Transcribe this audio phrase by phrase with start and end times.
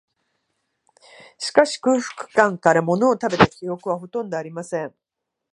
[1.37, 4.95] しかし、空腹感から、ものを食べた記憶は、ほとんどありません